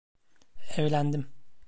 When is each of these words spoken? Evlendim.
Evlendim. 0.77 1.27